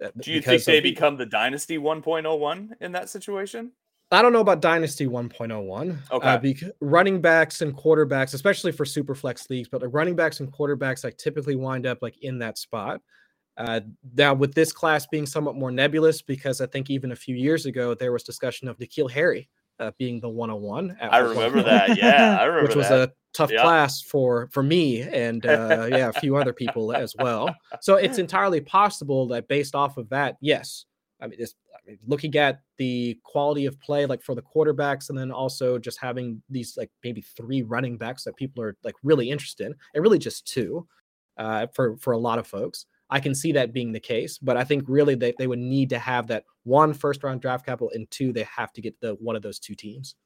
[0.05, 3.73] Uh, Do you think they become the dynasty 1.01 in that situation?
[4.13, 5.99] I don't know about Dynasty 1.01.
[6.13, 6.29] Okay.
[6.29, 10.39] Uh, because running backs and quarterbacks, especially for super flex leagues, but like running backs
[10.39, 13.01] and quarterbacks like typically wind up like in that spot.
[13.57, 13.81] Uh,
[14.15, 17.67] now, with this class being somewhat more nebulous, because I think even a few years
[17.67, 19.49] ago there was discussion of N'Keal Harry
[19.81, 20.97] uh, being the 101.
[21.01, 21.97] I remember that.
[21.97, 23.09] Yeah, I remember which was that.
[23.09, 23.62] a tough yep.
[23.62, 27.55] class for for me and uh, yeah, a few other people as well.
[27.81, 30.87] So it's entirely possible that based off of that, yes,
[31.20, 35.18] I mean, I mean, looking at the quality of play, like for the quarterbacks, and
[35.18, 39.31] then also just having these like maybe three running backs that people are like really
[39.31, 40.87] interested in, and really just two
[41.37, 42.87] uh, for for a lot of folks.
[43.09, 45.90] I can see that being the case, but I think really they, they would need
[45.90, 49.14] to have that one first round draft capital and two, they have to get the
[49.20, 50.16] one of those two teams.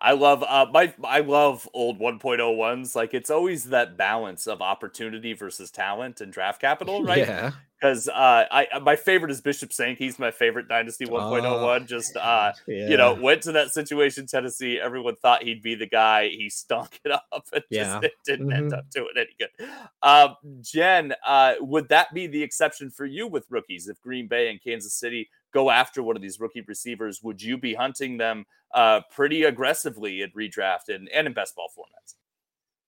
[0.00, 2.94] I love uh my I love old 1.01s.
[2.94, 7.18] Like it's always that balance of opportunity versus talent and draft capital, right?
[7.18, 7.52] Yeah.
[7.80, 11.86] Because uh I uh, my favorite is Bishop Sankey's my favorite Dynasty 1.01.
[11.86, 12.88] Just uh yeah.
[12.90, 14.78] you know, went to that situation Tennessee.
[14.78, 16.28] Everyone thought he'd be the guy.
[16.28, 17.84] He stunk it up and Yeah.
[18.00, 18.78] just it didn't end Mhm.
[18.78, 19.68] up doing any good.
[20.02, 24.50] Um Jen, uh would that be the exception for you with rookies if Green Bay
[24.50, 27.22] and Kansas City go after one of these rookie receivers?
[27.22, 31.68] Would you be hunting them uh, pretty aggressively at redraft and, and in best ball
[31.76, 32.14] formats.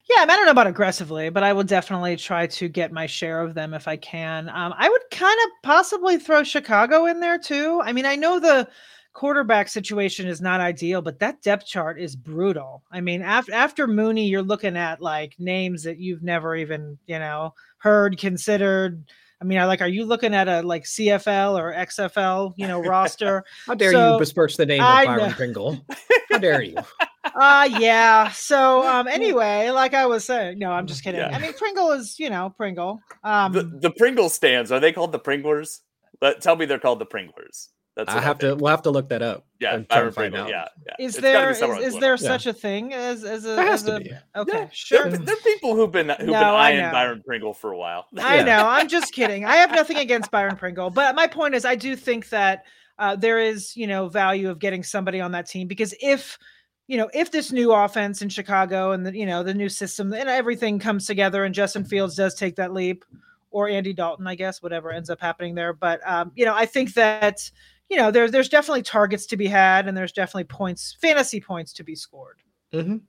[0.08, 2.92] Yeah, I, mean, I don't know about aggressively, but I will definitely try to get
[2.92, 4.48] my share of them if I can.
[4.48, 7.80] Um, I would kind of possibly throw Chicago in there too.
[7.84, 8.68] I mean, I know the
[9.12, 12.82] quarterback situation is not ideal, but that depth chart is brutal.
[12.90, 17.18] I mean, after after Mooney, you're looking at like names that you've never even you
[17.18, 19.04] know heard, considered.
[19.40, 22.80] I mean, I like, are you looking at a like CFL or XFL, you know,
[22.82, 23.44] roster?
[23.66, 25.34] How dare So, you besmirch the name I of Byron know.
[25.34, 25.86] Pringle?
[26.30, 26.76] How dare you?
[27.24, 28.30] uh yeah.
[28.30, 31.20] So um anyway, like I was saying, no, I'm just kidding.
[31.20, 31.36] Yeah.
[31.36, 33.00] I mean, Pringle is, you know, Pringle.
[33.22, 35.82] Um the, the Pringle stands, are they called the Pringlers?
[36.20, 37.68] Let, tell me they're called the Pringlers.
[37.98, 38.56] That's I have think.
[38.58, 38.62] to.
[38.62, 39.44] We'll have to look that up.
[39.58, 40.48] Yeah, and try to find out.
[40.48, 40.94] Yeah, yeah.
[41.04, 42.00] is It's gotta be there is, is Twitter.
[42.00, 42.16] there Yeah.
[42.16, 44.10] such a thing as as a, There has as to a- be.
[44.36, 46.92] okay There, sure there are people who've been who've been No, I eyeing know.
[46.92, 48.06] Byron Pringle for a while.
[48.16, 48.68] I know.
[48.68, 49.44] I'm just kidding.
[49.44, 52.64] I have nothing against Byron Pringle, but my point is, I do think that
[53.00, 56.38] uh, there is, you know, value of getting somebody on that team because if,
[56.86, 60.12] you know, if this new offense in Chicago and the, you know, the new system
[60.12, 63.04] and everything comes together and Justin Fields does take that leap,
[63.50, 65.72] or Andy Dalton, I guess, whatever ends up happening there.
[65.72, 67.50] But um, you know, I think that
[67.88, 71.72] you know there's there's definitely targets to be had and there's definitely points, fantasy points
[71.74, 72.38] to be scored.
[72.72, 73.02] Mhm.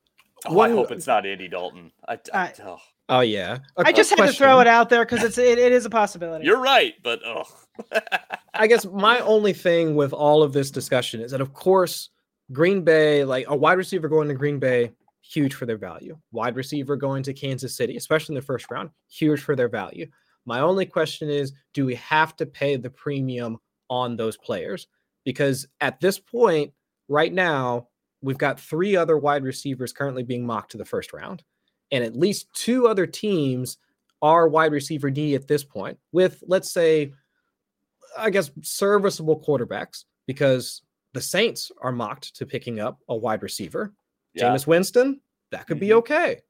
[0.46, 1.92] Oh, I hope it's not Andy Dalton.
[2.08, 2.78] I, I, I- oh,
[3.12, 3.58] Oh yeah.
[3.78, 5.86] A- I a just had to throw it out there because it's it, it is
[5.86, 6.46] a possibility.
[6.46, 7.44] you're right, but oh,
[8.54, 12.10] I guess my only thing with all of this discussion is that, of course,
[12.52, 16.18] Green Bay, like a wide receiver going to Green Bay, huge for their value.
[16.32, 20.06] Wide receiver going to Kansas City, especially in the first round, huge for their value.
[20.46, 23.58] My only question is do we have to pay the premium
[23.90, 24.88] on those players?
[25.26, 26.74] Because at this point,
[27.08, 27.88] right now,
[28.22, 31.44] we've got three other wide receivers currently being mocked to the first round,
[31.92, 33.78] and at least two other teams
[34.22, 37.14] are wide receiver D at this point, with let's say
[38.18, 40.82] I guess, serviceable quarterbacks because
[41.14, 43.94] the Saints are mocked to picking up a wide receiver.
[44.34, 44.46] yeah.
[44.50, 45.22] Jameis Winston,
[45.52, 45.98] that could be Mhm.
[45.98, 46.42] okay.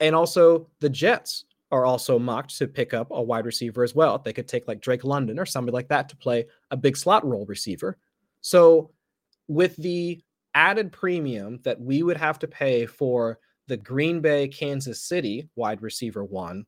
[0.00, 4.18] And also, the Jets are also mocked to pick up a wide receiver as well.
[4.18, 7.26] They could take like Drake London or somebody like that to play a big slot
[7.26, 7.98] role receiver.
[8.40, 8.90] So,
[9.48, 10.22] with the
[10.54, 15.82] added premium that we would have to pay for the Green Bay, Kansas City wide
[15.82, 16.64] receiver one,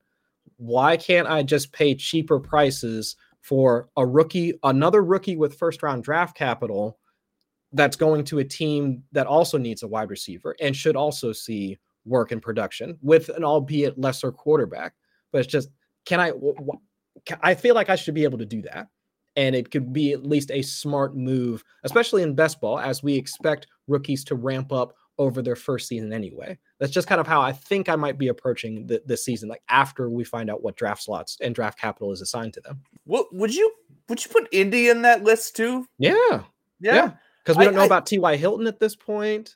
[0.57, 6.03] why can't I just pay cheaper prices for a rookie, another rookie with first round
[6.03, 6.99] draft capital
[7.73, 11.77] that's going to a team that also needs a wide receiver and should also see
[12.07, 14.93] work in production with an albeit lesser quarterback?
[15.31, 15.69] But it's just,
[16.05, 16.31] can I?
[16.31, 18.87] wh- wh- ca- I feel like I should be able to do that.
[19.35, 23.13] And it could be at least a smart move, especially in best ball, as we
[23.15, 26.57] expect rookies to ramp up over their first season anyway.
[26.79, 29.61] That's just kind of how I think I might be approaching the, this season, like
[29.69, 32.81] after we find out what draft slots and draft capital is assigned to them.
[33.03, 33.71] What would you
[34.09, 35.85] would you put Indy in that list too?
[35.99, 36.43] Yeah.
[36.79, 37.11] Yeah.
[37.43, 38.37] Because we don't know I- about T.Y.
[38.37, 39.55] Hilton at this point,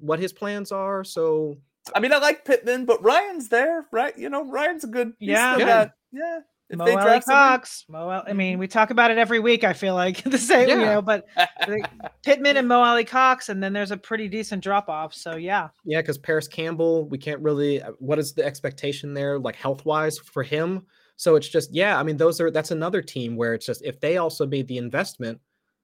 [0.00, 1.02] what his plans are.
[1.04, 1.58] So,
[1.94, 4.16] I mean, I like Pittman, but Ryan's there, right?
[4.16, 5.12] You know, Ryan's a good.
[5.18, 5.56] Yeah.
[5.58, 5.64] Yeah.
[5.66, 6.40] got- yeah.
[6.70, 7.84] If Mo they Alley draft somebody- Cox.
[7.88, 9.62] Mo, Al- I mean, we talk about it every week.
[9.62, 11.02] I feel like the same, you know.
[11.02, 11.26] But
[11.68, 11.84] like,
[12.22, 15.12] Pittman and Mo Alie-Cox, and then there's a pretty decent drop off.
[15.12, 19.38] So yeah, yeah, because Parris Campbell, we can't really, uh, what is the expectation there,
[19.38, 20.86] like health wise for him?
[21.16, 24.00] So it's just, yeah, I mean, those are, that's another team where it's just, if
[24.00, 25.40] they also made the investment,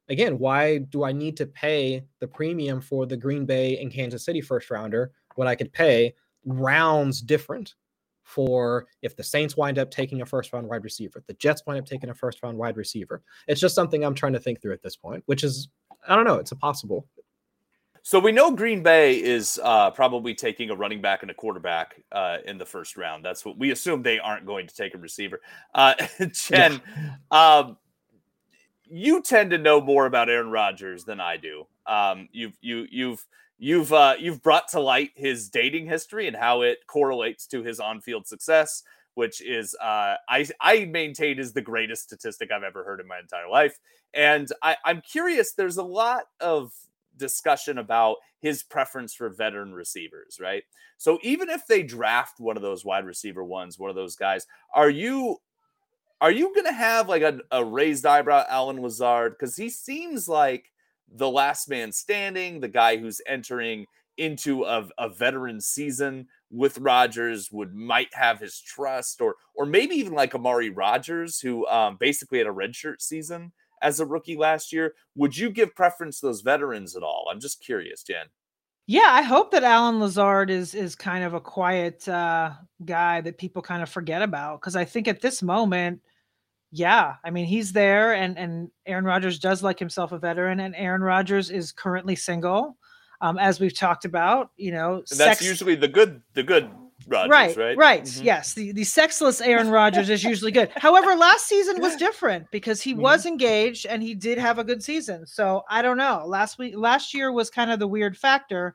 [0.09, 4.25] again, why do I need to pay the premium for the Green Bay and Kansas
[4.25, 7.75] City first rounder when I could pay rounds different
[8.25, 11.79] for if the Saints wind up taking a first round wide receiver, the Jets wind
[11.79, 13.23] up taking a first round wide receiver.
[13.47, 15.69] It's just something I'm trying to think through at this point, which is,
[16.07, 17.07] I don't know, it's a possible.
[18.03, 22.03] So we know Green Bay is uh, probably taking a running back and a quarterback
[22.11, 23.25] uh, in the first round.
[23.25, 24.03] That's what we assume.
[24.03, 25.41] They aren't going to take a receiver.
[25.75, 25.95] Uh,
[26.33, 26.81] Jen,
[27.31, 27.77] um,
[28.85, 31.67] you tend to know more about Aaron Rodgers than I do.
[31.87, 33.25] Um, you've you you've
[33.59, 37.81] you've uh, you've brought to light his dating history and how it correlates to his
[37.81, 38.83] on-field success,
[39.15, 43.19] which is uh, I I maintain is the greatest statistic I've ever heard in my
[43.19, 43.79] entire life.
[44.15, 45.53] And I, I'm curious.
[45.53, 46.73] There's a lot of
[47.17, 50.63] discussion about his preference for veteran receivers, right?
[50.97, 54.47] So even if they draft one of those wide receiver ones, one of those guys,
[54.73, 55.39] are you
[56.21, 59.35] are you going to have like a, a raised eyebrow Allen Lazard?
[59.39, 60.73] Because he seems like
[61.15, 63.87] the last man standing, the guy who's entering
[64.17, 69.95] into a, a veteran season with Rodgers would might have his trust, or or maybe
[69.95, 74.73] even like Amari Rodgers, who um, basically had a redshirt season as a rookie last
[74.73, 74.95] year.
[75.15, 77.29] Would you give preference to those veterans at all?
[77.31, 78.27] I'm just curious, Jen.
[78.87, 82.53] Yeah, I hope that Allen Lazard is is kind of a quiet uh,
[82.85, 86.01] guy that people kind of forget about because I think at this moment,
[86.71, 90.75] yeah, I mean he's there, and and Aaron Rodgers does like himself a veteran, and
[90.77, 92.77] Aaron Rodgers is currently single,
[93.21, 94.51] um, as we've talked about.
[94.57, 96.71] You know, that's sex- usually the good the good
[97.07, 97.77] Rodgers, right, right?
[97.77, 98.03] Right.
[98.03, 98.25] Mm-hmm.
[98.25, 98.55] Yes.
[98.55, 100.71] The, the sexless Aaron Rodgers is usually good.
[100.77, 103.03] However, last season was different because he mm-hmm.
[103.03, 105.27] was engaged and he did have a good season.
[105.27, 106.25] So I don't know.
[106.27, 108.75] Last week, last year was kind of the weird factor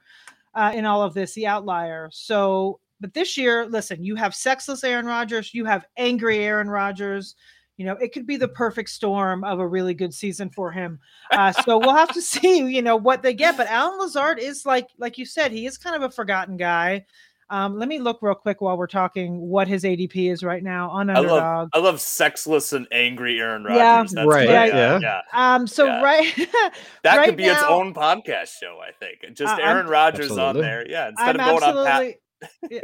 [0.56, 2.10] uh, in all of this, the outlier.
[2.12, 7.36] So, but this year, listen, you have sexless Aaron Rodgers, you have angry Aaron Rodgers.
[7.78, 11.00] You know, it could be the perfect storm of a really good season for him.
[11.32, 13.58] Uh, so we'll have to see, you know, what they get.
[13.58, 17.06] But Allen Lazard is like, like you said, he is kind of a forgotten guy.
[17.50, 20.90] Um, let me look real quick while we're talking what his ADP is right now
[20.90, 21.40] on underdog.
[21.40, 24.14] I love, I love sexless and angry Aaron Rodgers.
[24.14, 24.50] Yeah, right.
[24.50, 25.22] Yeah, yeah, yeah.
[25.34, 26.02] Um, so yeah.
[26.02, 26.34] right,
[27.04, 28.80] that right could be now, its own podcast show.
[28.82, 30.90] I think just uh, Aaron Rodgers on there.
[30.90, 32.16] Yeah, instead I'm of going on Pat.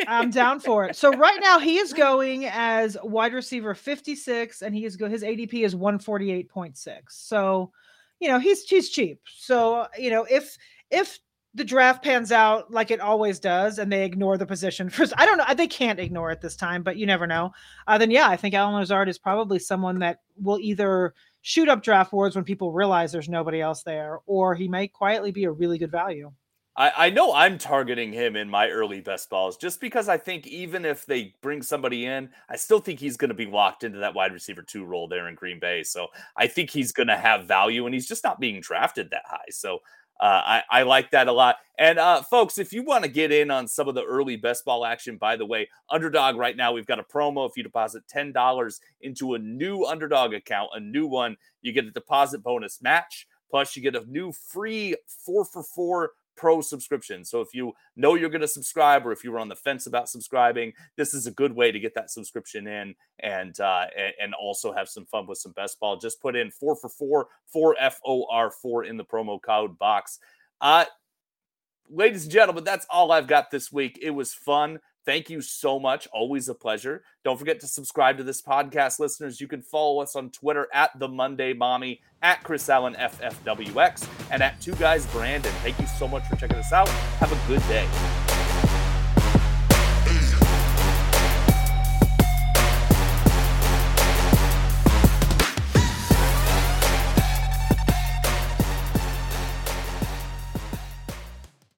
[0.08, 0.96] I'm down for it.
[0.96, 5.24] So right now he is going as wide receiver 56, and he is go his
[5.24, 7.02] ADP is 148.6.
[7.10, 7.72] So,
[8.20, 9.22] you know, he's he's cheap.
[9.38, 10.58] So, you know, if
[10.92, 11.20] if
[11.56, 15.26] the draft pans out like it always does and they ignore the position first i
[15.26, 17.52] don't know they can't ignore it this time but you never know
[17.88, 21.82] uh, then yeah i think allen lazard is probably someone that will either shoot up
[21.82, 25.52] draft boards when people realize there's nobody else there or he may quietly be a
[25.52, 26.32] really good value
[26.80, 30.48] I, I know I'm targeting him in my early best balls just because I think
[30.48, 34.00] even if they bring somebody in, I still think he's going to be locked into
[34.00, 35.84] that wide receiver two role there in Green Bay.
[35.84, 36.08] So
[36.38, 39.50] I think he's going to have value and he's just not being drafted that high.
[39.50, 39.80] So
[40.22, 41.58] uh, I, I, like that a lot.
[41.78, 44.64] And uh, folks, if you want to get in on some of the early best
[44.64, 47.48] ball action, by the way, Underdog right now, we've got a promo.
[47.48, 51.92] If you deposit $10 into a new Underdog account, a new one, you get a
[51.92, 53.28] deposit bonus match.
[53.50, 57.26] Plus, you get a new free four for four pro subscription.
[57.26, 59.88] So if you know you're going to subscribe, or if you were on the fence
[59.88, 63.86] about subscribing, this is a good way to get that subscription in and uh,
[64.22, 65.98] and also have some fun with some best ball.
[65.98, 69.78] Just put in four for four, four F O R four in the promo code
[69.78, 70.20] box.
[70.62, 70.86] Uh,
[71.90, 74.00] ladies and gentlemen, that's all I've got this week.
[74.02, 74.80] It was fun.
[75.06, 76.08] Thank you so much.
[76.14, 77.04] Always a pleasure.
[77.24, 79.42] Don't forget to subscribe to this podcast, listeners.
[79.42, 84.44] You can follow us on Twitter at the Monday Mommy, at Chris Allen FFWX, and
[84.44, 85.54] at Two Guys Brandon.
[85.64, 86.90] Thank you so much for checking us out.
[86.90, 87.88] Have a good day.